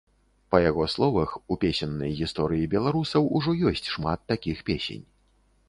Па 0.53 0.61
яго 0.69 0.85
словах, 0.93 1.29
у 1.55 1.57
песеннай 1.65 2.15
гісторыі 2.21 2.71
беларусаў 2.73 3.29
ужо 3.41 3.55
ёсць 3.73 3.85
шмат 3.95 4.19
такіх 4.33 4.57
песень. 4.71 5.09